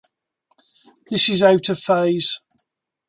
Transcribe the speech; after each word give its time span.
This 1.11 1.29
is 1.29 1.43
out-of-phase. 1.43 2.41